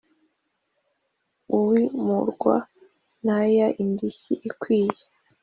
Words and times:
W 1.51 1.53
uwimurwa 1.59 2.55
n 3.25 3.27
ay 3.39 3.53
indishyi 3.83 4.33
ikwiye 4.49 5.01